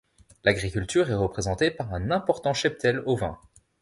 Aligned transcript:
L'agriculture 0.45 1.11
est 1.11 1.13
représentée 1.13 1.69
par 1.69 1.93
un 1.93 2.09
important 2.09 2.55
cheptel 2.55 3.03
ovin. 3.05 3.37